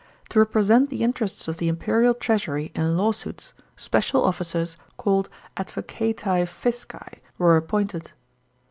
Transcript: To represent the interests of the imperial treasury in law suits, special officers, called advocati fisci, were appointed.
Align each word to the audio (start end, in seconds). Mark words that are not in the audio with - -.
To 0.29 0.39
represent 0.39 0.89
the 0.89 1.03
interests 1.03 1.47
of 1.47 1.57
the 1.57 1.67
imperial 1.67 2.15
treasury 2.15 2.71
in 2.73 2.97
law 2.97 3.11
suits, 3.11 3.53
special 3.75 4.25
officers, 4.25 4.75
called 4.97 5.29
advocati 5.55 6.47
fisci, 6.47 7.19
were 7.37 7.55
appointed. 7.55 8.11